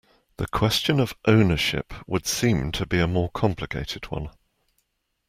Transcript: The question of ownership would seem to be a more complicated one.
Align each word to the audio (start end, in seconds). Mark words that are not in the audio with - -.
The 0.37 0.47
question 0.47 0.99
of 0.99 1.13
ownership 1.27 1.93
would 2.07 2.25
seem 2.25 2.71
to 2.71 2.87
be 2.87 2.99
a 2.99 3.05
more 3.05 3.29
complicated 3.29 4.05
one. 4.05 4.31